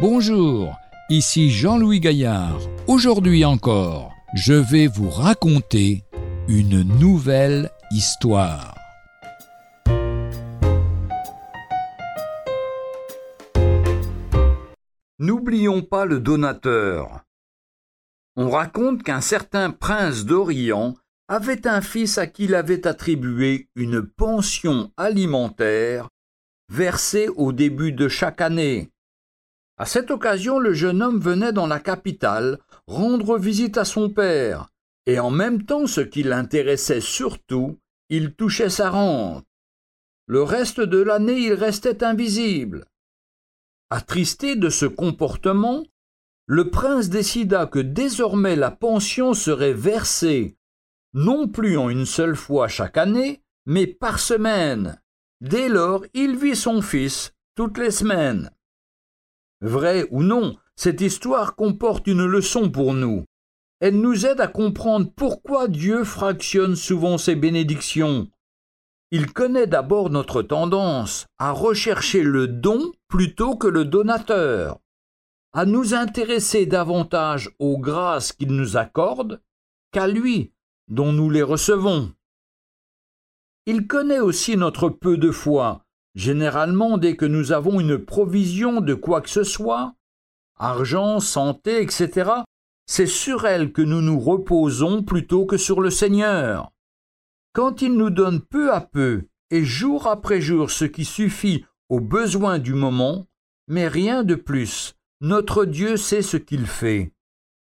Bonjour, 0.00 0.78
ici 1.10 1.50
Jean-Louis 1.50 2.00
Gaillard. 2.00 2.58
Aujourd'hui 2.86 3.44
encore, 3.44 4.14
je 4.32 4.54
vais 4.54 4.86
vous 4.86 5.10
raconter 5.10 6.04
une 6.48 6.84
nouvelle 6.98 7.70
histoire. 7.90 8.74
N'oublions 15.18 15.82
pas 15.82 16.06
le 16.06 16.18
donateur. 16.18 17.20
On 18.36 18.48
raconte 18.48 19.02
qu'un 19.02 19.20
certain 19.20 19.70
prince 19.70 20.24
d'Orient 20.24 20.94
avait 21.28 21.66
un 21.66 21.82
fils 21.82 22.16
à 22.16 22.26
qui 22.26 22.44
il 22.44 22.54
avait 22.54 22.86
attribué 22.86 23.68
une 23.76 24.00
pension 24.00 24.92
alimentaire 24.96 26.08
versée 26.70 27.28
au 27.36 27.52
début 27.52 27.92
de 27.92 28.08
chaque 28.08 28.40
année. 28.40 28.90
À 29.80 29.86
cette 29.86 30.10
occasion, 30.10 30.58
le 30.58 30.74
jeune 30.74 31.02
homme 31.02 31.18
venait 31.18 31.54
dans 31.54 31.66
la 31.66 31.80
capitale 31.80 32.58
rendre 32.86 33.38
visite 33.38 33.78
à 33.78 33.86
son 33.86 34.10
père, 34.10 34.68
et 35.06 35.18
en 35.18 35.30
même 35.30 35.64
temps, 35.64 35.86
ce 35.86 36.02
qui 36.02 36.22
l'intéressait 36.22 37.00
surtout, 37.00 37.78
il 38.10 38.34
touchait 38.34 38.68
sa 38.68 38.90
rente. 38.90 39.46
Le 40.26 40.42
reste 40.42 40.82
de 40.82 40.98
l'année, 40.98 41.38
il 41.38 41.54
restait 41.54 42.04
invisible. 42.04 42.84
Attristé 43.88 44.54
de 44.54 44.68
ce 44.68 44.84
comportement, 44.84 45.86
le 46.44 46.68
prince 46.68 47.08
décida 47.08 47.64
que 47.64 47.78
désormais 47.78 48.56
la 48.56 48.70
pension 48.70 49.32
serait 49.32 49.72
versée 49.72 50.58
non 51.14 51.48
plus 51.48 51.78
en 51.78 51.88
une 51.88 52.04
seule 52.04 52.36
fois 52.36 52.68
chaque 52.68 52.98
année, 52.98 53.40
mais 53.64 53.86
par 53.86 54.18
semaine. 54.18 55.00
Dès 55.40 55.70
lors, 55.70 56.04
il 56.12 56.36
vit 56.36 56.54
son 56.54 56.82
fils 56.82 57.32
toutes 57.54 57.78
les 57.78 57.90
semaines. 57.90 58.50
Vrai 59.60 60.06
ou 60.10 60.22
non, 60.22 60.56
cette 60.76 61.00
histoire 61.00 61.54
comporte 61.54 62.06
une 62.06 62.24
leçon 62.24 62.70
pour 62.70 62.94
nous. 62.94 63.24
Elle 63.80 64.00
nous 64.00 64.26
aide 64.26 64.40
à 64.40 64.46
comprendre 64.46 65.10
pourquoi 65.14 65.68
Dieu 65.68 66.04
fractionne 66.04 66.76
souvent 66.76 67.18
ses 67.18 67.34
bénédictions. 67.34 68.28
Il 69.10 69.32
connaît 69.32 69.66
d'abord 69.66 70.10
notre 70.10 70.42
tendance 70.42 71.26
à 71.38 71.50
rechercher 71.50 72.22
le 72.22 72.46
don 72.46 72.92
plutôt 73.08 73.56
que 73.56 73.66
le 73.66 73.84
donateur, 73.84 74.78
à 75.52 75.64
nous 75.64 75.94
intéresser 75.94 76.64
davantage 76.66 77.50
aux 77.58 77.78
grâces 77.78 78.32
qu'il 78.32 78.52
nous 78.52 78.76
accorde 78.76 79.42
qu'à 79.92 80.06
lui 80.06 80.52
dont 80.88 81.12
nous 81.12 81.30
les 81.30 81.42
recevons. 81.42 82.12
Il 83.66 83.86
connaît 83.86 84.20
aussi 84.20 84.56
notre 84.56 84.88
peu 84.88 85.16
de 85.16 85.30
foi, 85.30 85.84
Généralement, 86.14 86.98
dès 86.98 87.16
que 87.16 87.24
nous 87.24 87.52
avons 87.52 87.80
une 87.80 87.98
provision 87.98 88.80
de 88.80 88.94
quoi 88.94 89.20
que 89.20 89.30
ce 89.30 89.44
soit, 89.44 89.94
argent, 90.56 91.20
santé, 91.20 91.80
etc., 91.82 92.30
c'est 92.86 93.06
sur 93.06 93.46
elle 93.46 93.72
que 93.72 93.82
nous 93.82 94.02
nous 94.02 94.18
reposons 94.18 95.04
plutôt 95.04 95.46
que 95.46 95.56
sur 95.56 95.80
le 95.80 95.90
Seigneur. 95.90 96.72
Quand 97.52 97.82
il 97.82 97.94
nous 97.94 98.10
donne 98.10 98.40
peu 98.40 98.72
à 98.72 98.80
peu 98.80 99.28
et 99.50 99.64
jour 99.64 100.08
après 100.08 100.40
jour 100.40 100.70
ce 100.70 100.84
qui 100.84 101.04
suffit 101.04 101.64
aux 101.88 102.00
besoins 102.00 102.58
du 102.58 102.74
moment, 102.74 103.26
mais 103.68 103.86
rien 103.86 104.24
de 104.24 104.34
plus, 104.34 104.96
notre 105.20 105.64
Dieu 105.64 105.96
sait 105.96 106.22
ce 106.22 106.36
qu'il 106.36 106.66
fait. 106.66 107.12